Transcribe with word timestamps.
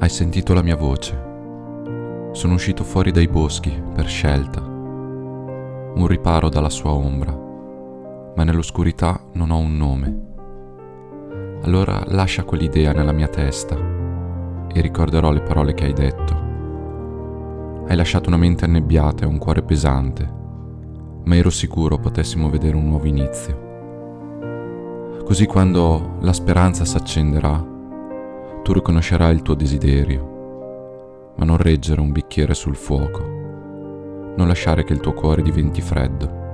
Hai 0.00 0.10
sentito 0.10 0.54
la 0.54 0.62
mia 0.62 0.76
voce. 0.76 2.30
Sono 2.30 2.54
uscito 2.54 2.84
fuori 2.84 3.10
dai 3.10 3.26
boschi 3.26 3.82
per 3.92 4.06
scelta. 4.06 4.60
Un 4.60 6.06
riparo 6.06 6.48
dalla 6.48 6.70
sua 6.70 6.92
ombra, 6.92 7.36
ma 8.36 8.44
nell'oscurità 8.44 9.20
non 9.32 9.50
ho 9.50 9.58
un 9.58 9.76
nome. 9.76 10.20
Allora 11.62 12.00
lascia 12.06 12.44
quell'idea 12.44 12.92
nella 12.92 13.10
mia 13.10 13.26
testa 13.26 13.74
e 14.72 14.80
ricorderò 14.80 15.32
le 15.32 15.40
parole 15.40 15.74
che 15.74 15.86
hai 15.86 15.92
detto. 15.92 16.32
Hai 17.88 17.96
lasciato 17.96 18.28
una 18.28 18.38
mente 18.38 18.66
annebbiata 18.66 19.24
e 19.24 19.26
un 19.26 19.38
cuore 19.38 19.62
pesante, 19.62 20.32
ma 21.24 21.34
ero 21.34 21.50
sicuro 21.50 21.98
potessimo 21.98 22.48
vedere 22.48 22.76
un 22.76 22.86
nuovo 22.86 23.06
inizio. 23.06 23.66
Così 25.24 25.44
quando 25.46 26.18
la 26.20 26.32
speranza 26.32 26.84
s'accenderà, 26.84 27.76
tu 28.62 28.72
riconoscerai 28.72 29.34
il 29.34 29.42
tuo 29.42 29.54
desiderio, 29.54 31.32
ma 31.36 31.44
non 31.44 31.56
reggere 31.56 32.00
un 32.00 32.12
bicchiere 32.12 32.54
sul 32.54 32.76
fuoco, 32.76 33.22
non 34.36 34.46
lasciare 34.46 34.84
che 34.84 34.92
il 34.92 35.00
tuo 35.00 35.12
cuore 35.12 35.42
diventi 35.42 35.80
freddo. 35.80 36.46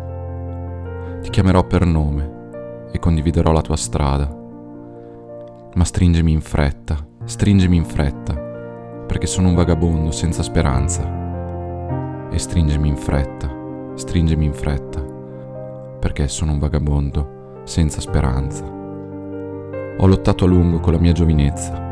Ti 1.22 1.30
chiamerò 1.30 1.64
per 1.64 1.86
nome 1.86 2.88
e 2.92 2.98
condividerò 2.98 3.52
la 3.52 3.62
tua 3.62 3.76
strada, 3.76 4.28
ma 5.74 5.84
stringimi 5.84 6.32
in 6.32 6.40
fretta, 6.40 6.96
stringimi 7.24 7.76
in 7.76 7.84
fretta, 7.84 8.34
perché 9.06 9.26
sono 9.26 9.48
un 9.48 9.54
vagabondo 9.54 10.10
senza 10.10 10.42
speranza. 10.42 11.22
E 12.30 12.38
stringimi 12.38 12.88
in 12.88 12.96
fretta, 12.96 13.48
stringimi 13.94 14.44
in 14.44 14.52
fretta, 14.52 15.00
perché 16.00 16.28
sono 16.28 16.52
un 16.52 16.58
vagabondo 16.58 17.60
senza 17.64 18.00
speranza. 18.00 18.64
Ho 19.96 20.06
lottato 20.06 20.44
a 20.44 20.48
lungo 20.48 20.80
con 20.80 20.92
la 20.92 20.98
mia 20.98 21.12
giovinezza 21.12 21.83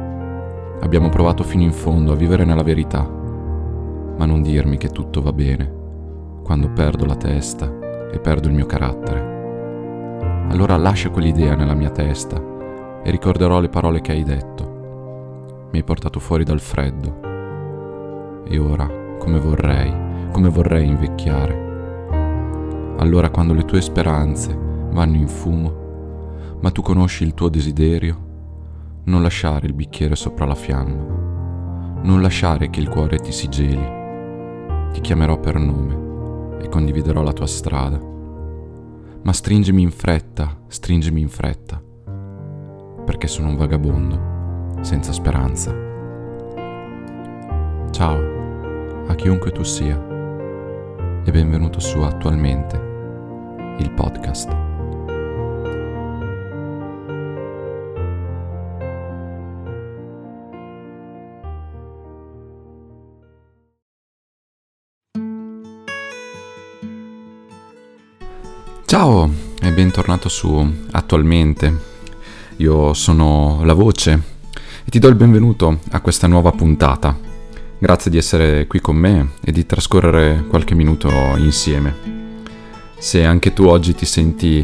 Abbiamo 0.83 1.09
provato 1.09 1.45
fino 1.45 1.63
in 1.63 1.73
fondo 1.73 2.13
a 2.13 2.17
vivere 2.17 2.45
nella 2.45 2.65
verità, 2.65 3.03
ma 3.03 4.27
non 4.27 4.43
dirmi 4.43 4.77
che 4.77 4.89
tutto 4.89 5.23
va 5.23 5.33
bene 5.33 5.81
quando 6.43 6.71
perdo 6.71 7.05
la 7.05 7.15
testa 7.15 8.11
e 8.11 8.19
perdo 8.19 8.49
il 8.49 8.55
mio 8.55 8.67
carattere. 8.67 9.31
Allora 10.49 10.77
lascia 10.77 11.11
quell'idea 11.11 11.55
nella 11.55 11.75
mia 11.75 11.91
testa 11.91 12.37
e 13.03 13.11
ricorderò 13.11 13.61
le 13.61 13.69
parole 13.69 14.01
che 14.01 14.11
hai 14.11 14.25
detto. 14.25 15.69
Mi 15.71 15.79
hai 15.79 15.85
portato 15.85 16.19
fuori 16.19 16.43
dal 16.43 16.61
freddo. 16.61 18.43
E 18.45 18.59
ora, 18.59 18.91
come 19.19 19.39
vorrei, 19.39 19.95
come 20.33 20.49
vorrei 20.49 20.89
invecchiare. 20.89 22.97
Allora 22.99 23.31
quando 23.31 23.55
le 23.55 23.65
tue 23.65 23.81
speranze 23.81 24.59
vanno 24.91 25.17
in 25.17 25.29
fumo, 25.29 26.57
ma 26.61 26.71
tu 26.71 26.83
conosci 26.83 27.23
il 27.23 27.35
tuo 27.35 27.49
desiderio, 27.49 28.31
non 29.05 29.23
lasciare 29.23 29.67
il 29.67 29.73
bicchiere 29.73 30.15
sopra 30.15 30.45
la 30.47 30.55
fiamma, 30.55 32.01
non 32.03 32.23
lasciare 32.23 32.71
che 32.71 32.81
il 32.81 32.89
cuore 32.89 33.19
ti 33.19 33.33
si 33.33 33.49
geli. 33.49 34.01
Ti 34.93 35.01
chiamerò 35.01 35.41
per 35.41 35.59
nome 35.59 36.61
e 36.63 36.69
condividerò 36.69 37.23
la 37.23 37.33
tua 37.33 37.47
strada. 37.47 37.99
Ma 39.23 39.33
stringimi 39.33 39.83
in 39.83 39.91
fretta, 39.91 40.59
stringimi 40.67 41.21
in 41.21 41.29
fretta, 41.29 41.83
perché 43.05 43.27
sono 43.27 43.49
un 43.49 43.57
vagabondo, 43.57 44.81
senza 44.83 45.13
speranza. 45.13 45.73
Ciao, 47.91 49.07
a 49.07 49.15
chiunque 49.15 49.53
tu 49.53 49.63
sia, 49.63 49.97
e 51.25 51.31
benvenuto 51.31 51.79
su 51.79 52.01
Attualmente, 52.01 52.77
il 53.79 53.93
podcast. 53.93 54.72
Ciao 68.93 69.33
e 69.59 69.73
bentornato 69.73 70.29
su 70.29 70.71
Attualmente. 70.91 71.75
Io 72.59 72.93
sono 72.93 73.63
la 73.65 73.73
voce 73.73 74.23
e 74.85 74.91
ti 74.91 74.99
do 74.99 75.09
il 75.09 75.15
benvenuto 75.15 75.79
a 75.93 76.01
questa 76.03 76.27
nuova 76.27 76.51
puntata. 76.51 77.19
Grazie 77.79 78.11
di 78.11 78.19
essere 78.19 78.67
qui 78.67 78.83
con 78.83 78.97
me 78.97 79.31
e 79.43 79.51
di 79.51 79.65
trascorrere 79.65 80.45
qualche 80.47 80.75
minuto 80.75 81.09
insieme. 81.39 81.95
Se 82.99 83.25
anche 83.25 83.55
tu 83.55 83.65
oggi 83.65 83.95
ti 83.95 84.05
senti 84.05 84.63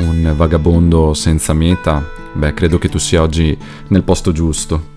un 0.00 0.30
vagabondo 0.36 1.14
senza 1.14 1.54
meta, 1.54 2.06
beh, 2.34 2.52
credo 2.52 2.76
che 2.76 2.90
tu 2.90 2.98
sia 2.98 3.22
oggi 3.22 3.56
nel 3.88 4.02
posto 4.02 4.30
giusto. 4.30 4.89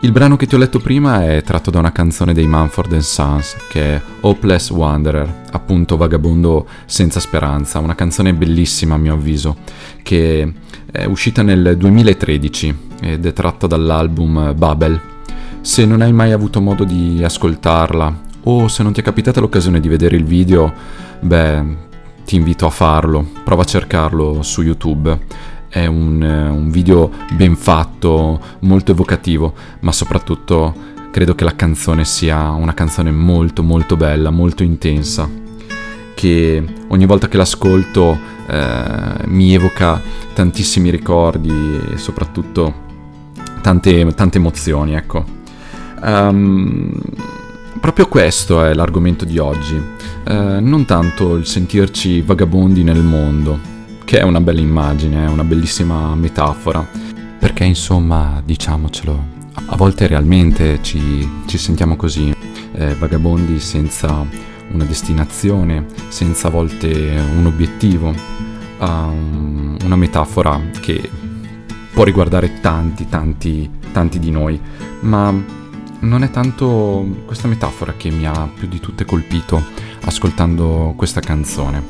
Il 0.00 0.12
brano 0.12 0.36
che 0.36 0.46
ti 0.46 0.54
ho 0.54 0.58
letto 0.58 0.78
prima 0.78 1.24
è 1.24 1.42
tratto 1.42 1.70
da 1.70 1.78
una 1.78 1.90
canzone 1.90 2.34
dei 2.34 2.46
Manford 2.46 2.98
Sons 2.98 3.56
che 3.68 3.94
è 3.94 4.02
Hopeless 4.20 4.70
Wanderer, 4.70 5.44
appunto 5.50 5.96
Vagabondo 5.96 6.66
senza 6.84 7.18
speranza, 7.18 7.78
una 7.78 7.94
canzone 7.94 8.34
bellissima 8.34 8.96
a 8.96 8.98
mio 8.98 9.14
avviso, 9.14 9.56
che 10.02 10.52
è 10.92 11.04
uscita 11.06 11.42
nel 11.42 11.76
2013 11.78 12.78
ed 13.00 13.24
è 13.24 13.32
tratta 13.32 13.66
dall'album 13.66 14.54
Babel. 14.54 15.00
Se 15.62 15.86
non 15.86 16.02
hai 16.02 16.12
mai 16.12 16.32
avuto 16.32 16.60
modo 16.60 16.84
di 16.84 17.22
ascoltarla 17.24 18.20
o 18.44 18.68
se 18.68 18.82
non 18.82 18.92
ti 18.92 19.00
è 19.00 19.02
capitata 19.02 19.40
l'occasione 19.40 19.80
di 19.80 19.88
vedere 19.88 20.16
il 20.16 20.24
video, 20.24 20.72
beh, 21.20 21.64
ti 22.24 22.36
invito 22.36 22.66
a 22.66 22.70
farlo, 22.70 23.26
prova 23.42 23.62
a 23.62 23.66
cercarlo 23.66 24.42
su 24.42 24.60
YouTube 24.62 25.18
è 25.68 25.86
un, 25.86 26.22
eh, 26.22 26.48
un 26.48 26.70
video 26.70 27.10
ben 27.32 27.56
fatto, 27.56 28.40
molto 28.60 28.92
evocativo, 28.92 29.54
ma 29.80 29.92
soprattutto 29.92 30.74
credo 31.10 31.34
che 31.34 31.44
la 31.44 31.56
canzone 31.56 32.04
sia 32.04 32.50
una 32.50 32.74
canzone 32.74 33.10
molto 33.10 33.62
molto 33.62 33.96
bella, 33.96 34.30
molto 34.30 34.62
intensa, 34.62 35.28
che 36.14 36.64
ogni 36.88 37.06
volta 37.06 37.28
che 37.28 37.36
l'ascolto 37.36 38.18
eh, 38.46 39.26
mi 39.26 39.54
evoca 39.54 40.00
tantissimi 40.34 40.90
ricordi 40.90 41.50
e 41.92 41.96
soprattutto 41.96 42.84
tante, 43.62 44.06
tante 44.14 44.38
emozioni, 44.38 44.94
ecco. 44.94 45.24
Um, 46.02 46.92
proprio 47.80 48.06
questo 48.06 48.62
è 48.62 48.74
l'argomento 48.74 49.24
di 49.24 49.38
oggi, 49.38 49.74
uh, 49.74 50.60
non 50.60 50.84
tanto 50.84 51.36
il 51.36 51.46
sentirci 51.46 52.20
vagabondi 52.20 52.82
nel 52.82 53.02
mondo, 53.02 53.58
che 54.06 54.20
è 54.20 54.22
una 54.22 54.40
bella 54.40 54.60
immagine, 54.60 55.26
è 55.26 55.28
una 55.28 55.42
bellissima 55.42 56.14
metafora, 56.14 56.86
perché 57.40 57.64
insomma, 57.64 58.40
diciamocelo, 58.42 59.24
a 59.66 59.74
volte 59.74 60.06
realmente 60.06 60.78
ci, 60.80 61.28
ci 61.46 61.58
sentiamo 61.58 61.96
così, 61.96 62.32
eh, 62.72 62.94
vagabondi 62.94 63.58
senza 63.58 64.24
una 64.70 64.84
destinazione, 64.84 65.86
senza 66.06 66.46
a 66.46 66.50
volte 66.52 67.20
un 67.36 67.46
obiettivo, 67.46 68.14
um, 68.78 69.76
una 69.84 69.96
metafora 69.96 70.60
che 70.80 71.10
può 71.92 72.04
riguardare 72.04 72.60
tanti, 72.60 73.08
tanti, 73.08 73.68
tanti 73.90 74.20
di 74.20 74.30
noi, 74.30 74.58
ma 75.00 75.34
non 75.98 76.22
è 76.22 76.30
tanto 76.30 77.22
questa 77.24 77.48
metafora 77.48 77.94
che 77.96 78.10
mi 78.10 78.24
ha 78.24 78.48
più 78.56 78.68
di 78.68 78.78
tutte 78.78 79.04
colpito 79.04 79.60
ascoltando 80.04 80.94
questa 80.96 81.18
canzone. 81.18 81.82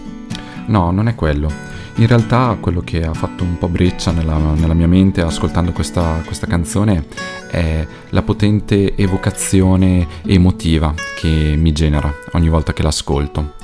No, 0.69 0.91
non 0.91 1.09
è 1.09 1.15
quello 1.15 1.75
in 1.97 2.07
realtà 2.07 2.57
quello 2.61 2.81
che 2.81 3.05
ha 3.05 3.15
fatto 3.15 3.43
un 3.43 3.57
po' 3.57 3.69
breccia 3.69 4.11
nella, 4.11 4.37
nella 4.37 4.75
mia 4.75 4.87
mente 4.87 5.23
ascoltando 5.23 5.73
questa, 5.73 6.21
questa, 6.25 6.47
canzone 6.47 7.07
è 7.51 7.87
la 8.11 8.23
potente 8.23 8.95
evocazione 8.97 10.06
emotiva 10.25 10.93
che 11.17 11.55
mi 11.56 11.73
genera 11.73 12.12
ogni 12.33 12.49
volta 12.49 12.73
che 12.73 12.83
l'ascolto. 12.83 13.55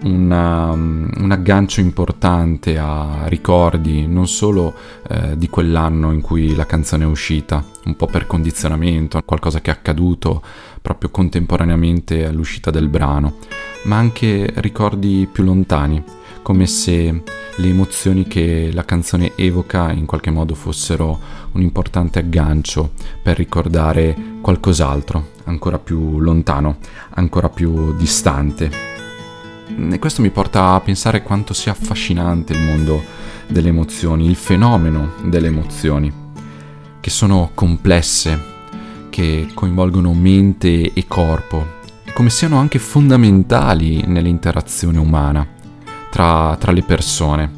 Una, 0.00 0.70
un 0.70 1.28
aggancio 1.30 1.80
importante 1.80 2.78
a 2.78 3.24
ricordi 3.24 4.06
non 4.06 4.28
solo 4.28 4.72
eh, 5.08 5.36
di 5.36 5.48
quell'anno 5.48 6.12
in 6.12 6.20
cui 6.20 6.54
la 6.54 6.66
canzone 6.66 7.02
è 7.02 7.06
uscita, 7.06 7.64
un 7.86 7.96
po' 7.96 8.06
per 8.06 8.26
condizionamento, 8.26 9.20
qualcosa 9.24 9.60
che 9.60 9.70
è 9.70 9.74
accaduto 9.74 10.40
proprio 10.80 11.10
contemporaneamente 11.10 12.26
all'uscita 12.26 12.70
del 12.70 12.88
brano, 12.88 13.38
ma 13.84 13.96
anche 13.96 14.52
ricordi 14.56 15.26
più 15.30 15.42
lontani, 15.42 16.00
come 16.42 16.66
se 16.66 17.22
le 17.58 17.68
emozioni 17.68 18.28
che 18.28 18.70
la 18.72 18.84
canzone 18.84 19.32
evoca 19.34 19.90
in 19.90 20.06
qualche 20.06 20.30
modo 20.30 20.54
fossero 20.54 21.18
un 21.52 21.60
importante 21.60 22.20
aggancio 22.20 22.92
per 23.20 23.36
ricordare 23.36 24.16
qualcos'altro, 24.40 25.30
ancora 25.44 25.78
più 25.78 26.20
lontano, 26.20 26.78
ancora 27.10 27.48
più 27.48 27.96
distante. 27.96 28.70
E 29.90 29.98
questo 29.98 30.22
mi 30.22 30.30
porta 30.30 30.74
a 30.74 30.80
pensare 30.80 31.22
quanto 31.22 31.52
sia 31.52 31.72
affascinante 31.72 32.52
il 32.52 32.60
mondo 32.60 33.02
delle 33.48 33.68
emozioni, 33.68 34.26
il 34.26 34.36
fenomeno 34.36 35.14
delle 35.24 35.48
emozioni, 35.48 36.12
che 37.00 37.10
sono 37.10 37.50
complesse, 37.54 38.56
che 39.10 39.48
coinvolgono 39.52 40.14
mente 40.14 40.92
e 40.92 41.04
corpo, 41.08 41.76
e 42.04 42.12
come 42.12 42.30
siano 42.30 42.58
anche 42.58 42.78
fondamentali 42.78 44.04
nell'interazione 44.06 44.98
umana 44.98 45.56
tra, 46.18 46.56
tra 46.58 46.72
le 46.72 46.82
persone. 46.82 47.48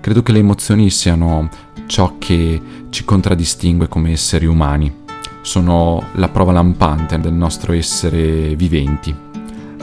Credo 0.00 0.22
che 0.22 0.32
le 0.32 0.38
emozioni 0.38 0.88
siano 0.88 1.50
ciò 1.84 2.16
che 2.16 2.58
ci 2.88 3.04
contraddistingue 3.04 3.86
come 3.86 4.12
esseri 4.12 4.46
umani. 4.46 5.04
sono 5.42 6.02
la 6.14 6.28
prova 6.28 6.52
lampante 6.52 7.20
del 7.20 7.34
nostro 7.34 7.74
essere 7.74 8.56
viventi. 8.56 9.14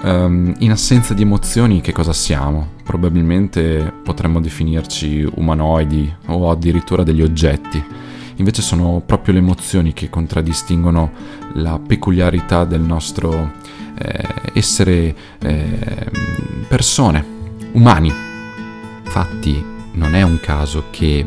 Um, 0.02 0.54
in 0.58 0.72
assenza 0.72 1.14
di 1.14 1.22
emozioni 1.22 1.82
che 1.82 1.94
cosa 1.94 2.12
siamo? 2.14 2.72
Probabilmente 2.84 3.94
potremmo 4.04 4.42
definirci 4.42 5.26
umanoidi 5.36 6.14
o 6.26 6.50
addirittura 6.50 7.04
degli 7.04 7.22
oggetti. 7.22 7.82
Invece 8.38 8.64
sono 8.64 9.04
proprio 9.06 9.36
le 9.36 9.40
emozioni 9.40 9.94
che 9.94 10.10
contraddistinguono 10.10 11.12
la 11.54 11.80
peculiarità 11.80 12.66
del 12.66 12.82
nostro 12.82 13.52
eh, 13.96 14.28
essere 14.54 15.16
eh, 15.40 16.12
persone, 16.68 17.34
umani. 17.74 18.12
Infatti 19.04 19.64
non 19.94 20.16
è 20.16 20.24
un 20.24 20.40
caso 20.40 20.86
che 20.90 21.26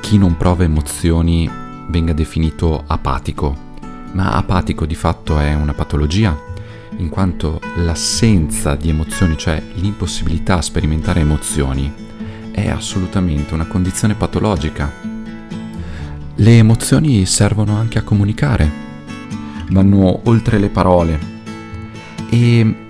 chi 0.00 0.18
non 0.18 0.36
prova 0.36 0.64
emozioni 0.64 1.50
venga 1.88 2.12
definito 2.12 2.84
apatico, 2.86 3.56
ma 4.12 4.32
apatico 4.32 4.86
di 4.86 4.94
fatto 4.94 5.38
è 5.38 5.54
una 5.54 5.74
patologia, 5.74 6.36
in 6.96 7.08
quanto 7.08 7.60
l'assenza 7.76 8.74
di 8.74 8.88
emozioni, 8.88 9.36
cioè 9.36 9.62
l'impossibilità 9.74 10.56
a 10.56 10.62
sperimentare 10.62 11.20
emozioni, 11.20 11.92
è 12.52 12.68
assolutamente 12.68 13.54
una 13.54 13.66
condizione 13.66 14.14
patologica. 14.14 14.90
Le 16.34 16.56
emozioni 16.56 17.26
servono 17.26 17.76
anche 17.76 17.98
a 17.98 18.02
comunicare, 18.02 18.70
vanno 19.70 20.20
oltre 20.24 20.58
le 20.58 20.68
parole. 20.68 21.36
E 22.30 22.86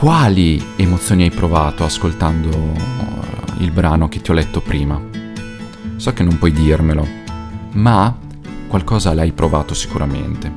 quali 0.00 0.58
emozioni 0.76 1.24
hai 1.24 1.30
provato 1.30 1.84
ascoltando 1.84 2.48
il 3.58 3.70
brano 3.70 4.08
che 4.08 4.22
ti 4.22 4.30
ho 4.30 4.34
letto 4.34 4.62
prima. 4.62 4.98
So 5.96 6.14
che 6.14 6.22
non 6.22 6.38
puoi 6.38 6.52
dirmelo, 6.52 7.06
ma 7.72 8.16
qualcosa 8.66 9.12
l'hai 9.12 9.32
provato 9.32 9.74
sicuramente. 9.74 10.50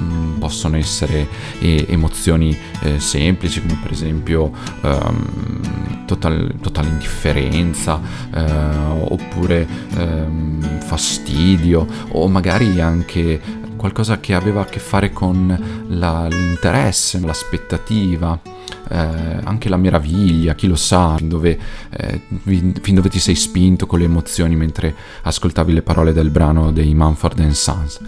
Mm, 0.00 0.38
possono 0.38 0.76
essere 0.76 1.28
eh, 1.60 1.86
emozioni 1.90 2.58
eh, 2.80 2.98
semplici 2.98 3.60
come 3.60 3.78
per 3.80 3.92
esempio 3.92 4.50
total, 6.04 6.56
totale 6.60 6.88
indifferenza 6.88 8.00
eh, 8.34 8.42
oppure 8.98 9.64
um, 9.96 10.80
fastidio 10.80 11.86
o 12.08 12.26
magari 12.26 12.80
anche 12.80 13.40
qualcosa 13.76 14.18
che 14.18 14.34
aveva 14.34 14.62
a 14.62 14.64
che 14.64 14.80
fare 14.80 15.12
con 15.12 15.84
la, 15.86 16.26
l'interesse, 16.26 17.20
l'aspettativa 17.20 18.40
eh, 18.92 19.40
anche 19.42 19.70
la 19.70 19.78
meraviglia, 19.78 20.54
chi 20.54 20.66
lo 20.66 20.76
sa, 20.76 21.16
fin 21.16 21.28
dove, 21.28 21.58
eh, 21.90 22.20
fin 22.44 22.94
dove 22.94 23.08
ti 23.08 23.18
sei 23.18 23.34
spinto 23.34 23.86
con 23.86 23.98
le 23.98 24.04
emozioni 24.04 24.54
mentre 24.54 24.94
ascoltavi 25.22 25.72
le 25.72 25.82
parole 25.82 26.12
del 26.12 26.28
brano 26.28 26.72
dei 26.72 26.94
Mumford 26.94 27.40
Sons. 27.50 28.00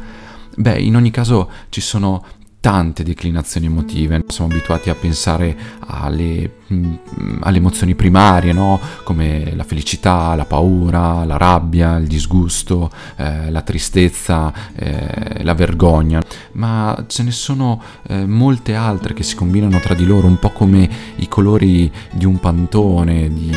Beh, 0.56 0.78
in 0.78 0.94
ogni 0.94 1.10
caso 1.10 1.50
ci 1.70 1.80
sono 1.80 2.22
tante 2.64 3.02
declinazioni 3.02 3.66
emotive, 3.66 4.24
siamo 4.28 4.50
abituati 4.50 4.88
a 4.88 4.94
pensare 4.94 5.54
alle, 5.80 6.50
mm, 6.72 6.94
alle 7.40 7.58
emozioni 7.58 7.94
primarie, 7.94 8.54
no? 8.54 8.80
come 9.02 9.54
la 9.54 9.64
felicità, 9.64 10.34
la 10.34 10.46
paura, 10.46 11.26
la 11.26 11.36
rabbia, 11.36 11.98
il 11.98 12.06
disgusto, 12.06 12.90
eh, 13.16 13.50
la 13.50 13.60
tristezza, 13.60 14.50
eh, 14.76 15.44
la 15.44 15.52
vergogna, 15.52 16.22
ma 16.52 17.04
ce 17.06 17.22
ne 17.24 17.32
sono 17.32 17.82
eh, 18.06 18.24
molte 18.24 18.74
altre 18.74 19.12
che 19.12 19.24
si 19.24 19.34
combinano 19.34 19.78
tra 19.80 19.92
di 19.92 20.06
loro, 20.06 20.26
un 20.26 20.38
po' 20.38 20.48
come 20.48 20.88
i 21.16 21.28
colori 21.28 21.92
di 22.12 22.24
un 22.24 22.40
pantone, 22.40 23.30
di 23.30 23.52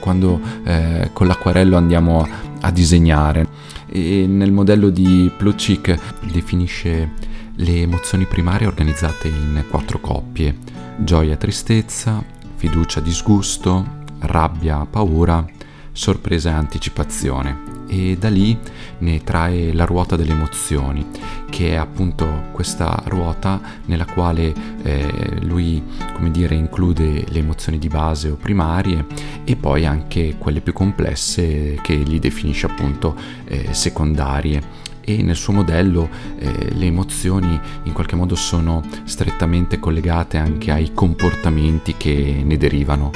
quando 0.00 0.38
eh, 0.64 1.08
con 1.14 1.26
l'acquarello 1.26 1.78
andiamo 1.78 2.20
a, 2.20 2.28
a 2.60 2.70
disegnare. 2.70 3.48
E 3.88 4.26
nel 4.28 4.52
modello 4.52 4.90
di 4.90 5.32
Plutchik 5.34 5.98
definisce 6.30 7.32
le 7.56 7.82
emozioni 7.82 8.26
primarie 8.26 8.66
organizzate 8.66 9.28
in 9.28 9.64
quattro 9.68 10.00
coppie, 10.00 10.56
gioia, 10.98 11.36
tristezza, 11.36 12.22
fiducia, 12.56 13.00
disgusto, 13.00 14.02
rabbia, 14.20 14.86
paura, 14.86 15.44
sorpresa 15.92 16.50
e 16.50 16.54
anticipazione. 16.54 17.72
E 17.86 18.16
da 18.18 18.28
lì 18.28 18.58
ne 18.98 19.22
trae 19.22 19.72
la 19.72 19.84
ruota 19.84 20.16
delle 20.16 20.32
emozioni, 20.32 21.06
che 21.50 21.70
è 21.70 21.74
appunto 21.74 22.48
questa 22.50 23.00
ruota 23.06 23.60
nella 23.84 24.06
quale 24.06 24.52
eh, 24.82 25.38
lui, 25.42 25.82
come 26.14 26.30
dire, 26.30 26.54
include 26.54 27.24
le 27.28 27.38
emozioni 27.38 27.78
di 27.78 27.88
base 27.88 28.30
o 28.30 28.36
primarie 28.36 29.06
e 29.44 29.54
poi 29.54 29.86
anche 29.86 30.36
quelle 30.38 30.60
più 30.60 30.72
complesse 30.72 31.78
che 31.82 31.94
gli 31.94 32.18
definisce 32.18 32.66
appunto 32.66 33.14
eh, 33.44 33.72
secondarie 33.72 34.82
e 35.04 35.22
nel 35.22 35.36
suo 35.36 35.52
modello 35.52 36.08
eh, 36.38 36.72
le 36.72 36.86
emozioni 36.86 37.58
in 37.84 37.92
qualche 37.92 38.16
modo 38.16 38.34
sono 38.34 38.82
strettamente 39.04 39.78
collegate 39.78 40.38
anche 40.38 40.70
ai 40.70 40.92
comportamenti 40.94 41.94
che 41.96 42.42
ne 42.44 42.56
derivano. 42.56 43.10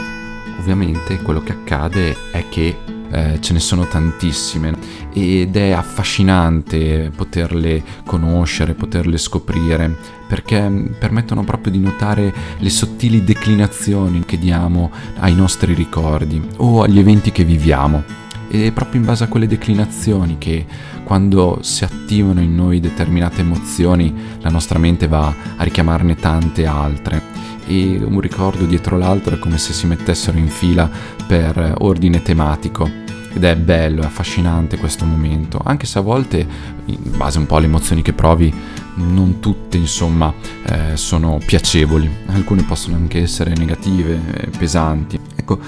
Ovviamente 0.59 1.19
quello 1.23 1.41
che 1.41 1.53
accade 1.53 2.17
è 2.31 2.45
che 2.49 2.97
eh, 3.11 3.39
ce 3.41 3.53
ne 3.53 3.61
sono 3.61 3.87
tantissime 3.87 4.75
ed 5.13 5.57
è 5.57 5.71
affascinante 5.71 7.11
poterle 7.15 7.83
conoscere, 8.05 8.75
poterle 8.75 9.17
scoprire, 9.17 9.97
perché 10.27 10.71
permettono 10.99 11.43
proprio 11.43 11.73
di 11.73 11.79
notare 11.79 12.33
le 12.59 12.71
sottili 12.71 13.25
declinazioni 13.25 14.25
che 14.27 14.39
diamo 14.39 14.91
ai 15.19 15.35
nostri 15.35 15.73
ricordi 15.73 16.41
o 16.57 16.83
agli 16.83 16.99
eventi 16.99 17.33
che 17.33 17.45
viviamo. 17.45 18.27
Ed 18.51 18.65
è 18.65 18.73
proprio 18.73 19.01
in 19.01 19.07
base 19.07 19.25
a 19.25 19.29
quelle 19.29 19.47
declinazioni 19.47 20.39
che 20.39 20.67
quando 21.05 21.59
si 21.63 21.85
attivano 21.85 22.41
in 22.41 22.55
noi 22.55 22.81
determinate 22.81 23.43
emozioni, 23.43 24.15
la 24.41 24.51
nostra 24.51 24.79
mente 24.79 25.07
va 25.07 25.35
a 25.57 25.63
richiamarne 25.63 26.15
tante 26.17 26.67
altre 26.67 27.37
e 27.67 28.01
un 28.03 28.19
ricordo 28.21 28.65
dietro 28.65 28.97
l'altro 28.97 29.35
è 29.35 29.39
come 29.39 29.59
se 29.59 29.75
si 29.75 29.87
mettessero 29.87 30.39
in 30.39 30.49
fila 30.49 30.91
per 31.27 31.75
ordine 31.79 32.23
tematico. 32.23 33.07
Ed 33.31 33.45
è 33.45 33.55
bello, 33.57 34.03
è 34.03 34.07
affascinante 34.07 34.79
questo 34.79 35.05
momento, 35.05 35.61
anche 35.63 35.85
se 35.85 35.99
a 35.99 36.03
volte, 36.03 36.47
in 36.87 36.99
base 37.17 37.39
un 37.39 37.47
po' 37.47 37.57
alle 37.57 37.67
emozioni 37.67 38.01
che 38.01 38.15
provi, 38.15 38.53
non 38.95 39.39
tutte 39.39 39.77
insomma 39.77 40.33
eh, 40.65 40.97
sono 40.97 41.39
piacevoli, 41.45 42.11
alcune 42.29 42.63
possono 42.63 42.97
anche 42.97 43.21
essere 43.21 43.55
negative, 43.55 44.21
eh, 44.35 44.47
pesanti. 44.49 45.21
Ecco, 45.49 45.59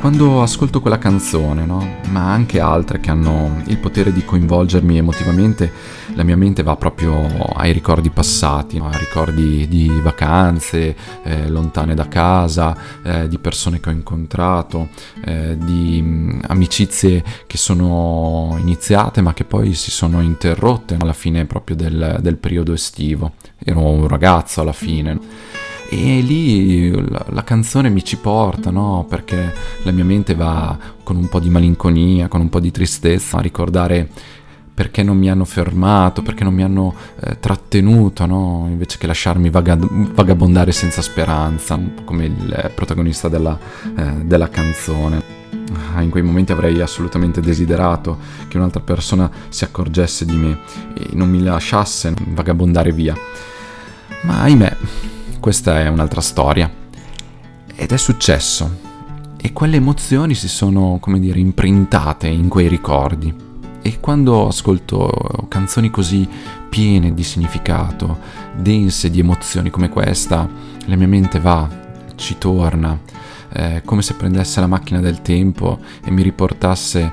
quando 0.00 0.40
ascolto 0.40 0.80
quella 0.80 0.96
canzone, 0.96 1.66
no? 1.66 1.98
ma 2.08 2.32
anche 2.32 2.58
altre 2.58 3.00
che 3.00 3.10
hanno 3.10 3.60
il 3.66 3.76
potere 3.76 4.14
di 4.14 4.24
coinvolgermi 4.24 4.96
emotivamente, 4.96 5.70
la 6.14 6.22
mia 6.22 6.38
mente 6.38 6.62
va 6.62 6.74
proprio 6.76 7.26
ai 7.54 7.70
ricordi 7.74 8.08
passati, 8.08 8.78
no? 8.78 8.88
a 8.88 8.96
ricordi 8.96 9.68
di 9.68 9.90
vacanze 10.00 10.96
eh, 11.22 11.50
lontane 11.50 11.92
da 11.92 12.08
casa, 12.08 12.74
eh, 13.02 13.28
di 13.28 13.38
persone 13.38 13.78
che 13.78 13.90
ho 13.90 13.92
incontrato, 13.92 14.88
eh, 15.22 15.58
di 15.58 16.00
mh, 16.00 16.44
amicizie 16.46 17.22
che 17.46 17.58
sono 17.58 18.56
iniziate 18.58 19.20
ma 19.20 19.34
che 19.34 19.44
poi 19.44 19.74
si 19.74 19.90
sono 19.90 20.22
interrotte 20.22 20.96
alla 20.98 21.12
fine 21.12 21.44
proprio 21.44 21.76
del, 21.76 22.16
del 22.22 22.38
periodo 22.38 22.72
estivo. 22.72 23.32
Ero 23.62 23.82
un 23.82 24.08
ragazzo 24.08 24.62
alla 24.62 24.72
fine. 24.72 25.59
E 25.92 26.20
lì 26.20 26.88
la, 27.10 27.26
la, 27.30 27.42
canzone 27.42 27.88
mi 27.88 28.04
ci 28.04 28.16
porta, 28.16 28.70
no? 28.70 29.04
Perché 29.08 29.52
la 29.82 29.90
mia 29.90 30.04
mente 30.04 30.36
va 30.36 30.78
con 31.02 31.16
un 31.16 31.28
po' 31.28 31.40
di 31.40 31.50
malinconia, 31.50 32.28
con 32.28 32.40
un 32.40 32.48
po' 32.48 32.60
di 32.60 32.70
tristezza 32.70 33.38
a 33.38 33.40
ricordare 33.40 34.08
perché 34.72 35.02
non 35.02 35.18
mi 35.18 35.28
hanno 35.28 35.44
fermato, 35.44 36.22
perché 36.22 36.42
non 36.42 36.54
mi 36.54 36.62
hanno 36.62 36.94
eh, 37.20 37.38
trattenuto, 37.38 38.24
no? 38.24 38.66
Invece 38.70 38.96
che 38.96 39.06
lasciarmi 39.06 39.50
vaga- 39.50 39.76
vagabondare 39.78 40.72
senza 40.72 41.02
speranza, 41.02 41.78
come 42.04 42.24
il 42.24 42.70
protagonista 42.74 43.28
della, 43.28 43.58
eh, 43.94 44.24
della 44.24 44.48
canzone. 44.48 45.22
Ah, 45.92 46.00
in 46.00 46.08
quei 46.08 46.22
momenti 46.22 46.52
avrei 46.52 46.80
assolutamente 46.80 47.40
desiderato 47.40 48.16
che 48.48 48.56
un'altra 48.56 48.80
persona 48.80 49.30
si 49.50 49.64
accorgesse 49.64 50.24
di 50.24 50.36
me 50.36 50.60
e 50.94 51.08
non 51.12 51.28
mi 51.28 51.42
lasciasse 51.42 52.14
vagabondare 52.28 52.90
via. 52.92 53.14
Ma 54.22 54.40
ahimè, 54.40 54.76
questa 55.40 55.80
è 55.80 55.88
un'altra 55.88 56.20
storia. 56.20 56.70
Ed 57.74 57.90
è 57.90 57.96
successo. 57.96 58.88
E 59.36 59.52
quelle 59.52 59.76
emozioni 59.76 60.34
si 60.34 60.48
sono, 60.48 60.98
come 61.00 61.18
dire, 61.18 61.40
imprintate 61.40 62.28
in 62.28 62.48
quei 62.48 62.68
ricordi. 62.68 63.34
E 63.82 63.98
quando 63.98 64.46
ascolto 64.46 65.46
canzoni 65.48 65.90
così 65.90 66.28
piene 66.68 67.14
di 67.14 67.24
significato, 67.24 68.18
dense 68.54 69.10
di 69.10 69.18
emozioni 69.18 69.70
come 69.70 69.88
questa, 69.88 70.46
la 70.84 70.96
mia 70.96 71.08
mente 71.08 71.40
va, 71.40 71.66
ci 72.16 72.36
torna, 72.36 72.98
eh, 73.52 73.80
come 73.84 74.02
se 74.02 74.14
prendesse 74.14 74.60
la 74.60 74.66
macchina 74.66 75.00
del 75.00 75.22
tempo 75.22 75.78
e 76.04 76.10
mi 76.10 76.22
riportasse, 76.22 77.12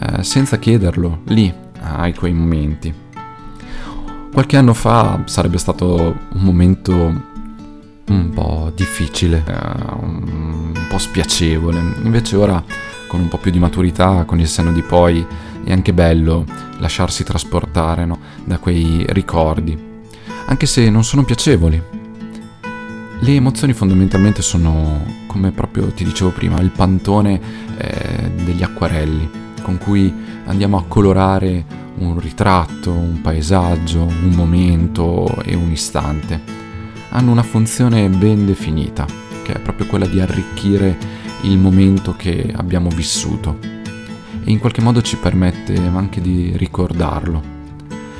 eh, 0.00 0.22
senza 0.24 0.58
chiederlo, 0.58 1.20
lì, 1.26 1.54
ai 1.80 2.12
quei 2.12 2.32
momenti. 2.32 2.92
Qualche 4.32 4.56
anno 4.56 4.74
fa 4.74 5.22
sarebbe 5.26 5.58
stato 5.58 5.94
un 6.32 6.40
momento 6.40 7.36
un 8.08 8.30
po' 8.30 8.72
difficile, 8.74 9.44
eh, 9.46 9.52
un 10.00 10.72
po' 10.88 10.98
spiacevole. 10.98 11.78
Invece 12.02 12.36
ora, 12.36 12.62
con 13.06 13.20
un 13.20 13.28
po' 13.28 13.38
più 13.38 13.50
di 13.50 13.58
maturità, 13.58 14.24
con 14.24 14.40
il 14.40 14.48
senno 14.48 14.72
di 14.72 14.82
poi, 14.82 15.24
è 15.64 15.72
anche 15.72 15.92
bello 15.92 16.44
lasciarsi 16.78 17.24
trasportare 17.24 18.04
no? 18.04 18.18
da 18.44 18.58
quei 18.58 19.04
ricordi, 19.08 19.76
anche 20.46 20.66
se 20.66 20.88
non 20.90 21.04
sono 21.04 21.24
piacevoli. 21.24 21.82
Le 23.20 23.34
emozioni 23.34 23.72
fondamentalmente 23.72 24.42
sono, 24.42 25.04
come 25.26 25.50
proprio 25.50 25.86
ti 25.88 26.04
dicevo 26.04 26.30
prima, 26.30 26.60
il 26.60 26.70
pantone 26.70 27.40
eh, 27.76 28.30
degli 28.44 28.62
acquarelli 28.62 29.46
con 29.68 29.76
cui 29.76 30.10
andiamo 30.46 30.78
a 30.78 30.84
colorare 30.88 31.62
un 31.98 32.18
ritratto, 32.18 32.90
un 32.90 33.20
paesaggio, 33.20 34.04
un 34.04 34.32
momento 34.34 35.28
e 35.42 35.54
un 35.54 35.70
istante. 35.70 36.40
Hanno 37.10 37.30
una 37.30 37.42
funzione 37.42 38.08
ben 38.08 38.44
definita, 38.44 39.06
che 39.42 39.54
è 39.54 39.58
proprio 39.60 39.86
quella 39.86 40.06
di 40.06 40.20
arricchire 40.20 40.96
il 41.42 41.58
momento 41.58 42.14
che 42.16 42.52
abbiamo 42.54 42.90
vissuto. 42.90 43.58
E 44.44 44.50
in 44.50 44.58
qualche 44.58 44.82
modo 44.82 45.00
ci 45.02 45.16
permette 45.16 45.74
anche 45.76 46.20
di 46.20 46.52
ricordarlo. 46.56 47.56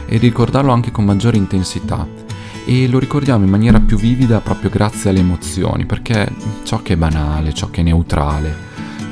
E 0.06 0.16
ricordarlo 0.16 0.72
anche 0.72 0.90
con 0.90 1.04
maggiore 1.04 1.36
intensità. 1.36 2.06
E 2.64 2.88
lo 2.88 2.98
ricordiamo 2.98 3.44
in 3.44 3.50
maniera 3.50 3.80
più 3.80 3.96
vivida 3.96 4.40
proprio 4.40 4.70
grazie 4.70 5.10
alle 5.10 5.20
emozioni 5.20 5.86
perché 5.86 6.30
ciò 6.64 6.82
che 6.82 6.94
è 6.94 6.96
banale, 6.96 7.54
ciò 7.54 7.70
che 7.70 7.80
è 7.80 7.84
neutrale, 7.84 8.54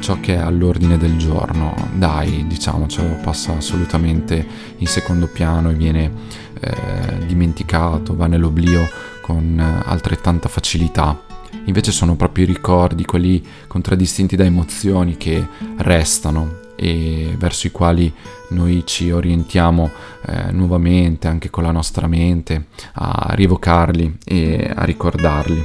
ciò 0.01 0.19
che 0.21 0.35
è 0.35 0.39
all'ordine 0.39 0.99
del 0.99 1.17
giorno, 1.17 1.75
dai, 1.95 2.47
diciamocelo, 2.47 3.19
passa 3.23 3.57
assolutamente 3.57 4.47
in 4.77 4.87
secondo 4.87 5.27
piano 5.27 5.71
e 5.71 5.75
viene 5.75 6.13
eh, 6.61 7.27
dimenticato, 7.27 8.15
va 8.15 8.27
nell'oblio 8.27 8.87
con 9.27 9.59
altrettanta 9.59 10.49
facilità. 10.49 11.21
Invece 11.65 11.91
sono 11.91 12.15
proprio 12.15 12.45
i 12.45 12.47
ricordi, 12.47 13.05
quelli 13.05 13.45
contraddistinti 13.67 14.37
da 14.37 14.45
emozioni 14.45 15.17
che 15.17 15.45
restano 15.79 16.61
e 16.77 17.35
verso 17.37 17.67
i 17.67 17.73
quali 17.73 18.13
noi 18.51 18.85
ci 18.87 19.11
orientiamo 19.11 19.91
eh, 20.27 20.53
nuovamente 20.53 21.27
anche 21.27 21.51
con 21.51 21.65
la 21.65 21.73
nostra 21.73 22.07
mente 22.07 22.67
a 22.93 23.33
rievocarli 23.33 24.19
e 24.25 24.71
a 24.73 24.85
ricordarli. 24.85 25.65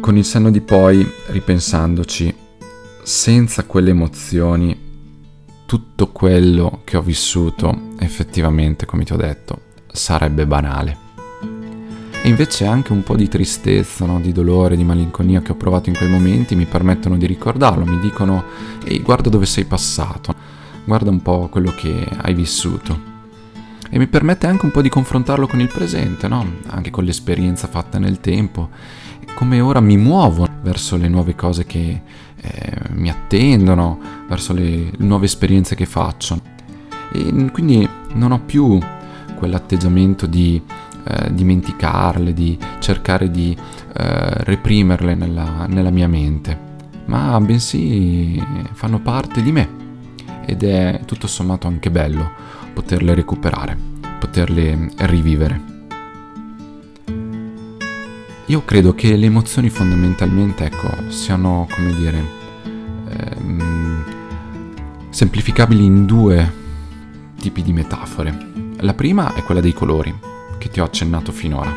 Con 0.00 0.18
il 0.18 0.24
senno 0.26 0.50
di 0.50 0.60
poi, 0.60 1.10
ripensandoci, 1.28 2.34
senza 3.02 3.64
quelle 3.64 3.90
emozioni, 3.90 4.88
tutto 5.64 6.08
quello 6.08 6.82
che 6.84 6.98
ho 6.98 7.02
vissuto, 7.02 7.92
effettivamente, 7.98 8.84
come 8.84 9.04
ti 9.04 9.14
ho 9.14 9.16
detto, 9.16 9.68
sarebbe 9.92 10.46
banale. 10.46 11.08
E 12.22 12.28
invece 12.28 12.66
anche 12.66 12.92
un 12.92 13.02
po' 13.02 13.16
di 13.16 13.28
tristezza, 13.28 14.04
no? 14.04 14.20
di 14.20 14.32
dolore, 14.32 14.76
di 14.76 14.84
malinconia 14.84 15.40
che 15.40 15.52
ho 15.52 15.56
provato 15.56 15.88
in 15.88 15.96
quei 15.96 16.10
momenti 16.10 16.54
mi 16.54 16.66
permettono 16.66 17.16
di 17.16 17.26
ricordarlo, 17.26 17.86
mi 17.86 17.98
dicono 17.98 18.44
ehi 18.84 19.00
guarda 19.00 19.30
dove 19.30 19.46
sei 19.46 19.64
passato, 19.64 20.34
guarda 20.84 21.08
un 21.08 21.22
po' 21.22 21.48
quello 21.48 21.72
che 21.74 22.06
hai 22.18 22.34
vissuto. 22.34 23.08
E 23.88 23.98
mi 23.98 24.06
permette 24.06 24.46
anche 24.46 24.66
un 24.66 24.70
po' 24.70 24.82
di 24.82 24.90
confrontarlo 24.90 25.46
con 25.46 25.60
il 25.60 25.68
presente, 25.68 26.28
no? 26.28 26.46
anche 26.66 26.90
con 26.90 27.04
l'esperienza 27.04 27.66
fatta 27.66 27.98
nel 27.98 28.20
tempo, 28.20 28.68
come 29.34 29.60
ora 29.60 29.80
mi 29.80 29.96
muovo 29.96 30.46
verso 30.62 30.96
le 30.96 31.08
nuove 31.08 31.34
cose 31.34 31.64
che 31.64 32.02
eh, 32.36 32.72
mi 32.90 33.08
attendono, 33.08 33.98
verso 34.28 34.52
le 34.52 34.92
nuove 34.98 35.24
esperienze 35.24 35.74
che 35.74 35.86
faccio. 35.86 36.40
E 37.12 37.50
quindi 37.50 37.88
non 38.12 38.32
ho 38.32 38.40
più 38.40 38.78
quell'atteggiamento 39.40 40.26
di 40.26 40.62
eh, 41.02 41.34
dimenticarle, 41.34 42.32
di 42.32 42.56
cercare 42.78 43.30
di 43.30 43.56
eh, 43.56 44.44
reprimerle 44.44 45.16
nella, 45.16 45.66
nella 45.66 45.90
mia 45.90 46.06
mente, 46.06 46.56
ma 47.06 47.40
bensì 47.40 48.40
fanno 48.74 49.00
parte 49.00 49.42
di 49.42 49.50
me 49.50 49.68
ed 50.46 50.62
è 50.62 51.00
tutto 51.06 51.26
sommato 51.26 51.66
anche 51.66 51.90
bello 51.90 52.30
poterle 52.72 53.14
recuperare, 53.14 53.76
poterle 54.18 54.90
rivivere. 54.98 55.78
Io 58.46 58.64
credo 58.64 58.94
che 58.94 59.16
le 59.16 59.26
emozioni 59.26 59.70
fondamentalmente, 59.70 60.64
ecco, 60.64 61.08
siano, 61.08 61.68
come 61.72 61.94
dire, 61.94 62.24
ehm, 63.08 64.04
semplificabili 65.08 65.84
in 65.84 66.04
due 66.04 66.52
tipi 67.40 67.62
di 67.62 67.72
metafore. 67.72 68.69
La 68.82 68.94
prima 68.94 69.34
è 69.34 69.42
quella 69.42 69.60
dei 69.60 69.74
colori, 69.74 70.14
che 70.56 70.70
ti 70.70 70.80
ho 70.80 70.84
accennato 70.84 71.32
finora. 71.32 71.70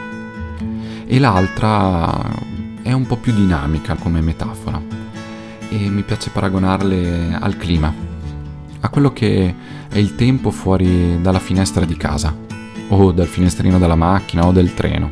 E 1.05 1.19
l'altra 1.19 2.31
è 2.81 2.93
un 2.93 3.05
po' 3.05 3.17
più 3.17 3.33
dinamica 3.33 3.95
come 3.95 4.21
metafora 4.21 4.81
e 5.67 5.89
mi 5.89 6.03
piace 6.03 6.29
paragonarle 6.29 7.37
al 7.37 7.57
clima, 7.57 7.93
a 8.79 8.87
quello 8.87 9.11
che 9.11 9.53
è 9.89 9.97
il 9.97 10.15
tempo 10.15 10.49
fuori 10.49 11.21
dalla 11.21 11.39
finestra 11.39 11.83
di 11.83 11.97
casa 11.97 12.33
o 12.87 13.11
dal 13.11 13.27
finestrino 13.27 13.77
della 13.77 13.95
macchina 13.95 14.45
o 14.45 14.53
del 14.53 14.73
treno, 14.73 15.09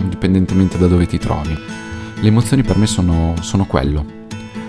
indipendentemente 0.00 0.78
da 0.78 0.86
dove 0.86 1.06
ti 1.06 1.18
trovi. 1.18 1.52
Le 1.52 2.26
emozioni 2.26 2.62
per 2.62 2.78
me 2.78 2.86
sono, 2.86 3.34
sono 3.40 3.66
quello, 3.66 4.06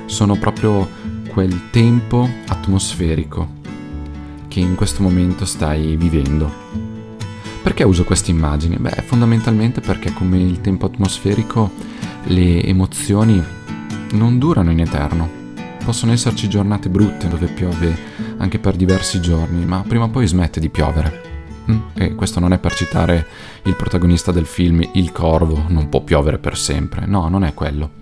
sono 0.05 0.35
proprio 0.35 0.85
quel 1.29 1.69
tempo 1.71 2.29
atmosferico 2.47 3.59
che 4.51 4.59
in 4.59 4.75
questo 4.75 5.01
momento 5.01 5.45
stai 5.45 5.95
vivendo 5.95 6.91
perché 7.61 7.83
uso 7.83 8.03
queste 8.03 8.31
immagini? 8.31 8.75
Beh, 8.77 9.03
fondamentalmente 9.05 9.81
perché 9.81 10.11
come 10.11 10.39
il 10.39 10.59
tempo 10.61 10.87
atmosferico 10.87 11.71
le 12.23 12.63
emozioni 12.63 13.41
non 14.11 14.39
durano 14.39 14.71
in 14.71 14.79
eterno. 14.79 15.29
Possono 15.85 16.11
esserci 16.11 16.49
giornate 16.49 16.89
brutte 16.89 17.27
dove 17.27 17.47
piove 17.47 17.95
anche 18.37 18.57
per 18.57 18.75
diversi 18.75 19.21
giorni, 19.21 19.63
ma 19.65 19.83
prima 19.87 20.05
o 20.05 20.09
poi 20.09 20.27
smette 20.27 20.59
di 20.59 20.69
piovere. 20.69 21.29
Mm? 21.71 21.79
E 21.93 22.15
questo 22.15 22.39
non 22.39 22.51
è 22.51 22.57
per 22.57 22.73
citare 22.73 23.27
il 23.63 23.75
protagonista 23.75 24.31
del 24.31 24.47
film 24.47 24.83
Il 24.93 25.11
Corvo, 25.11 25.65
non 25.67 25.87
può 25.87 26.01
piovere 26.01 26.39
per 26.39 26.57
sempre. 26.57 27.05
No, 27.05 27.29
non 27.29 27.43
è 27.43 27.53
quello. 27.53 27.99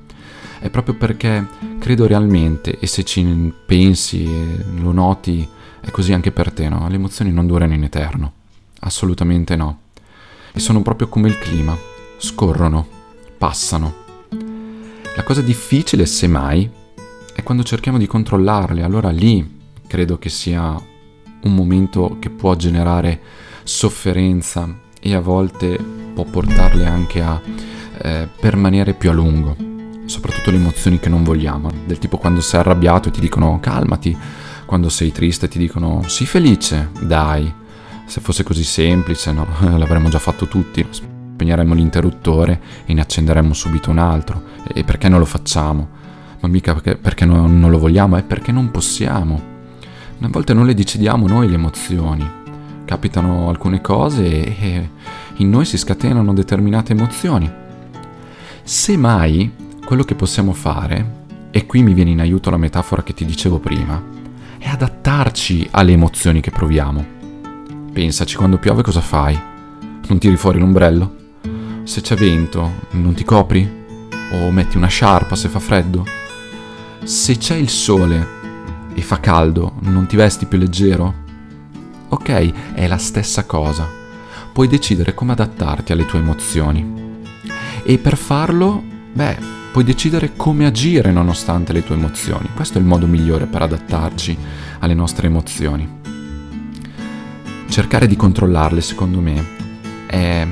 È 0.59 0.69
proprio 0.69 0.95
perché 0.95 1.45
credo 1.79 2.07
realmente, 2.07 2.79
e 2.79 2.87
se 2.87 3.03
ci 3.03 3.53
pensi 3.65 4.23
e 4.23 4.65
lo 4.79 4.91
noti, 4.93 5.47
è 5.81 5.91
così 5.91 6.13
anche 6.13 6.31
per 6.31 6.51
te, 6.51 6.69
no? 6.69 6.87
Le 6.87 6.95
emozioni 6.95 7.31
non 7.31 7.47
durano 7.47 7.73
in 7.73 7.83
eterno. 7.83 8.33
Assolutamente 8.81 9.55
no. 9.55 9.79
E 10.51 10.59
sono 10.59 10.81
proprio 10.81 11.07
come 11.07 11.27
il 11.27 11.37
clima, 11.37 11.77
scorrono, 12.17 12.87
passano. 13.37 13.93
La 15.15 15.23
cosa 15.23 15.41
difficile, 15.41 16.05
semmai, 16.05 16.69
è 17.33 17.43
quando 17.43 17.63
cerchiamo 17.63 17.97
di 17.97 18.07
controllarle, 18.07 18.83
allora 18.83 19.09
lì 19.09 19.57
credo 19.87 20.17
che 20.17 20.29
sia 20.29 20.75
un 21.41 21.55
momento 21.55 22.17
che 22.19 22.29
può 22.29 22.55
generare 22.55 23.19
sofferenza 23.63 24.67
e 24.99 25.13
a 25.13 25.19
volte 25.19 25.77
può 26.13 26.25
portarle 26.25 26.85
anche 26.85 27.21
a 27.21 27.41
eh, 28.01 28.27
permanere 28.39 28.93
più 28.93 29.09
a 29.09 29.13
lungo, 29.13 29.55
soprattutto 30.05 30.51
le 30.51 30.57
emozioni 30.57 30.99
che 30.99 31.09
non 31.09 31.23
vogliamo, 31.23 31.71
del 31.85 31.97
tipo 31.97 32.17
quando 32.17 32.41
sei 32.41 32.59
arrabbiato 32.59 33.09
e 33.09 33.11
ti 33.11 33.21
dicono 33.21 33.59
calmati, 33.61 34.17
quando 34.69 34.89
sei 34.89 35.11
triste 35.11 35.47
ti 35.47 35.57
dicono 35.57 36.03
sii 36.05 36.27
felice, 36.27 36.91
dai, 37.01 37.51
se 38.05 38.21
fosse 38.21 38.43
così 38.43 38.63
semplice, 38.63 39.31
no? 39.31 39.47
L'avremmo 39.79 40.09
già 40.09 40.19
fatto 40.19 40.47
tutti. 40.47 40.85
Spegneremmo 40.87 41.73
l'interruttore 41.73 42.61
e 42.85 42.93
ne 42.93 43.01
accenderemmo 43.01 43.55
subito 43.55 43.89
un 43.89 43.97
altro. 43.97 44.43
E 44.71 44.83
perché 44.83 45.09
non 45.09 45.17
lo 45.17 45.25
facciamo? 45.25 45.87
Ma 46.39 46.47
mica 46.49 46.73
perché, 46.73 46.97
perché 46.97 47.25
non, 47.25 47.59
non 47.59 47.71
lo 47.71 47.79
vogliamo, 47.79 48.15
è 48.17 48.21
perché 48.21 48.51
non 48.51 48.69
possiamo. 48.69 49.41
A 50.19 50.27
volte 50.27 50.53
non 50.53 50.67
le 50.67 50.75
decidiamo 50.75 51.25
noi 51.25 51.47
le 51.47 51.55
emozioni. 51.55 52.29
Capitano 52.85 53.49
alcune 53.49 53.81
cose 53.81 54.55
e 54.55 54.89
in 55.37 55.49
noi 55.49 55.65
si 55.65 55.79
scatenano 55.79 56.31
determinate 56.31 56.91
emozioni. 56.91 57.51
Semmai, 58.61 59.51
quello 59.83 60.03
che 60.03 60.13
possiamo 60.13 60.53
fare, 60.53 61.17
e 61.49 61.65
qui 61.65 61.81
mi 61.81 61.95
viene 61.95 62.11
in 62.11 62.19
aiuto 62.19 62.51
la 62.51 62.57
metafora 62.57 63.01
che 63.01 63.15
ti 63.15 63.25
dicevo 63.25 63.57
prima, 63.57 64.08
è 64.59 64.67
adattarci 64.67 65.69
alle 65.71 65.93
emozioni 65.93 66.41
che 66.41 66.51
proviamo. 66.51 67.17
Pensaci, 67.93 68.35
quando 68.35 68.57
piove 68.57 68.83
cosa 68.83 69.01
fai? 69.01 69.39
Non 70.07 70.17
tiri 70.19 70.35
fuori 70.35 70.59
l'ombrello? 70.59 71.15
Se 71.83 72.01
c'è 72.01 72.15
vento, 72.15 72.85
non 72.91 73.13
ti 73.13 73.23
copri? 73.23 73.77
O 74.31 74.51
metti 74.51 74.77
una 74.77 74.87
sciarpa 74.87 75.35
se 75.35 75.47
fa 75.47 75.59
freddo? 75.59 76.05
Se 77.03 77.37
c'è 77.37 77.55
il 77.55 77.69
sole 77.69 78.37
e 78.93 79.01
fa 79.01 79.19
caldo, 79.19 79.75
non 79.83 80.05
ti 80.05 80.17
vesti 80.17 80.45
più 80.45 80.57
leggero? 80.57 81.13
Ok, 82.09 82.73
è 82.73 82.87
la 82.87 82.97
stessa 82.97 83.45
cosa. 83.45 83.87
Puoi 84.51 84.67
decidere 84.67 85.13
come 85.13 85.31
adattarti 85.31 85.93
alle 85.93 86.05
tue 86.05 86.19
emozioni. 86.19 87.21
E 87.83 87.97
per 87.97 88.17
farlo, 88.17 88.83
beh, 89.13 89.58
puoi 89.71 89.83
decidere 89.83 90.35
come 90.35 90.65
agire 90.65 91.11
nonostante 91.11 91.73
le 91.73 91.83
tue 91.83 91.95
emozioni. 91.95 92.49
Questo 92.53 92.77
è 92.77 92.81
il 92.81 92.87
modo 92.87 93.07
migliore 93.07 93.45
per 93.45 93.61
adattarci 93.61 94.37
alle 94.79 94.93
nostre 94.93 95.27
emozioni 95.27 95.97
cercare 97.69 98.07
di 98.07 98.15
controllarle, 98.15 98.81
secondo 98.81 99.21
me, 99.21 99.45
è, 100.07 100.45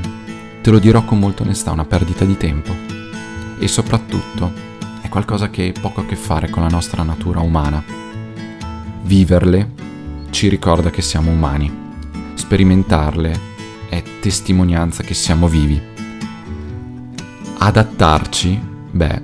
te 0.62 0.70
lo 0.70 0.80
dirò 0.80 1.04
con 1.04 1.20
molta 1.20 1.44
onestà, 1.44 1.72
una 1.72 1.84
perdita 1.84 2.24
di 2.24 2.38
tempo. 2.38 2.74
E 3.60 3.68
soprattutto 3.68 4.54
è 5.02 5.10
qualcosa 5.10 5.50
che 5.50 5.74
ha 5.76 5.80
poco 5.80 6.02
a 6.02 6.06
che 6.06 6.16
fare 6.16 6.50
con 6.50 6.64
la 6.64 6.70
nostra 6.70 7.04
natura 7.04 7.40
umana. 7.40 7.84
Viverle 9.02 9.72
ci 10.30 10.48
ricorda 10.48 10.90
che 10.90 11.02
siamo 11.02 11.32
umani 11.32 11.86
sperimentarle 12.36 13.40
è 13.90 14.02
testimonianza 14.22 15.04
che 15.04 15.14
siamo 15.14 15.50
vivi. 15.50 15.82
Adattarci, 17.58 18.62
beh, 18.92 19.22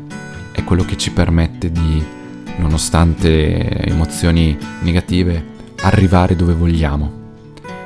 è 0.51 0.63
quello 0.63 0.83
che 0.83 0.97
ci 0.97 1.11
permette 1.11 1.71
di, 1.71 2.03
nonostante 2.57 3.69
emozioni 3.85 4.57
negative, 4.81 5.51
arrivare 5.81 6.35
dove 6.35 6.53
vogliamo. 6.53 7.21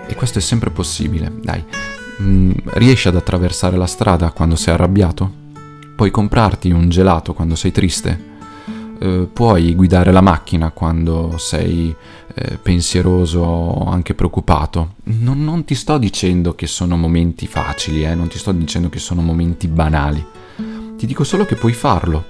E 0.08 0.16
questo 0.16 0.40
è 0.40 0.42
sempre 0.42 0.70
possibile, 0.70 1.32
dai. 1.42 1.64
Mm, 2.22 2.52
riesci 2.74 3.08
ad 3.08 3.16
attraversare 3.16 3.78
la 3.78 3.86
strada 3.86 4.32
quando 4.32 4.56
sei 4.56 4.74
arrabbiato? 4.74 5.46
Puoi 5.96 6.12
comprarti 6.12 6.72
un 6.72 6.90
gelato 6.90 7.34
quando 7.34 7.56
sei 7.56 7.72
triste? 7.72 8.36
Eh, 9.00 9.28
puoi 9.32 9.76
guidare 9.76 10.12
la 10.12 10.22
macchina 10.22 10.72
quando 10.72 11.36
sei 11.38 11.96
eh, 12.34 12.58
pensieroso 12.58 13.42
o 13.42 13.90
anche 13.90 14.14
preoccupato. 14.14 14.96
Non, 15.06 15.44
non, 15.44 15.66
ti 15.66 15.76
sto 15.76 15.98
dicendo 15.98 16.56
che 16.56 16.68
sono 16.68 16.98
momenti 16.98 17.48
facili, 17.48 18.04
eh? 18.04 18.16
non 18.16 18.28
ti 18.28 18.38
sto 18.38 18.52
dicendo 18.52 18.90
che 18.90 19.00
sono 19.00 19.22
momenti 19.22 19.68
banali. 19.68 20.26
Ti 20.98 21.06
dico 21.06 21.24
solo 21.24 21.46
che 21.46 21.56
puoi 21.56 21.74
farlo. 21.74 22.26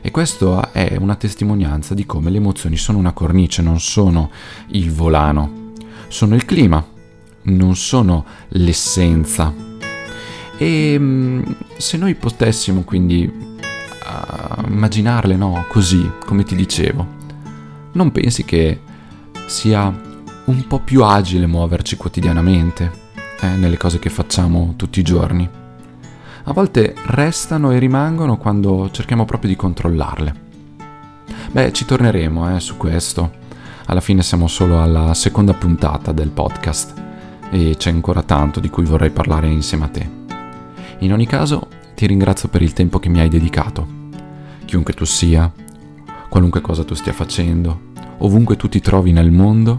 E 0.00 0.10
questo 0.10 0.72
è 0.72 0.96
una 0.98 1.14
testimonianza 1.14 1.94
di 1.94 2.04
come 2.04 2.30
le 2.30 2.38
emozioni 2.38 2.76
sono 2.76 2.98
una 2.98 3.12
cornice, 3.12 3.62
non 3.62 3.78
sono 3.78 4.32
il 4.68 4.90
volano. 4.90 5.70
Sono 6.08 6.34
il 6.34 6.44
clima, 6.44 6.84
non 7.42 7.76
sono 7.76 8.24
l'essenza. 8.48 9.54
E 10.58 10.96
mm, 10.98 11.42
se 11.76 11.96
noi 11.96 12.16
potessimo 12.16 12.82
quindi 12.82 13.24
uh, 13.24 14.66
immaginarle, 14.66 15.36
no? 15.36 15.64
Così, 15.68 16.10
come 16.26 16.42
ti 16.42 16.56
dicevo. 16.56 17.06
Non 17.92 18.10
pensi 18.10 18.44
che 18.44 18.80
sia 19.46 19.86
un 20.46 20.66
po' 20.66 20.80
più 20.80 21.04
agile 21.04 21.46
muoverci 21.46 21.96
quotidianamente 21.96 22.90
eh, 23.40 23.46
nelle 23.46 23.76
cose 23.76 24.00
che 24.00 24.10
facciamo 24.10 24.74
tutti 24.76 24.98
i 24.98 25.04
giorni? 25.04 25.61
A 26.44 26.52
volte 26.52 26.94
restano 27.06 27.70
e 27.70 27.78
rimangono 27.78 28.36
quando 28.36 28.90
cerchiamo 28.90 29.24
proprio 29.24 29.50
di 29.50 29.56
controllarle. 29.56 30.34
Beh, 31.50 31.72
ci 31.72 31.84
torneremo 31.84 32.54
eh, 32.54 32.60
su 32.60 32.76
questo. 32.76 33.40
Alla 33.86 34.00
fine 34.00 34.22
siamo 34.22 34.48
solo 34.48 34.82
alla 34.82 35.14
seconda 35.14 35.54
puntata 35.54 36.12
del 36.12 36.30
podcast 36.30 36.94
e 37.50 37.76
c'è 37.76 37.90
ancora 37.90 38.22
tanto 38.22 38.60
di 38.60 38.70
cui 38.70 38.84
vorrei 38.84 39.10
parlare 39.10 39.48
insieme 39.48 39.84
a 39.84 39.88
te. 39.88 40.10
In 40.98 41.12
ogni 41.12 41.26
caso, 41.26 41.68
ti 41.94 42.06
ringrazio 42.06 42.48
per 42.48 42.62
il 42.62 42.72
tempo 42.72 42.98
che 42.98 43.08
mi 43.08 43.20
hai 43.20 43.28
dedicato 43.28 44.00
chiunque 44.72 44.94
tu 44.94 45.04
sia, 45.04 45.52
qualunque 46.30 46.62
cosa 46.62 46.82
tu 46.82 46.94
stia 46.94 47.12
facendo, 47.12 47.90
ovunque 48.20 48.56
tu 48.56 48.70
ti 48.70 48.80
trovi 48.80 49.12
nel 49.12 49.30
mondo, 49.30 49.78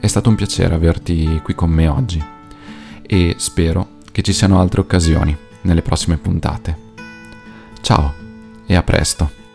è 0.00 0.06
stato 0.08 0.28
un 0.28 0.34
piacere 0.34 0.74
averti 0.74 1.40
qui 1.44 1.54
con 1.54 1.70
me 1.70 1.86
oggi 1.86 2.20
e 3.02 3.34
spero 3.38 3.90
che 4.10 4.22
ci 4.22 4.32
siano 4.32 4.58
altre 4.58 4.80
occasioni 4.80 5.45
nelle 5.66 5.82
prossime 5.82 6.16
puntate. 6.16 6.76
Ciao 7.82 8.14
e 8.64 8.74
a 8.74 8.82
presto! 8.82 9.45